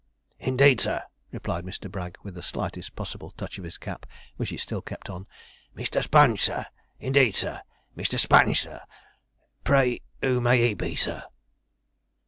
[0.39, 1.87] 'Indeed, sir!' replied Mr.
[1.87, 5.27] Bragg, with the slightest possible touch of his cap, which he still kept on.
[5.77, 6.01] 'Mr.
[6.01, 6.65] Sponge, sir!
[6.99, 7.61] indeed, sir
[7.95, 8.17] Mr.
[8.17, 8.81] Sponge, sir
[9.63, 11.21] pray who may he be, sir?'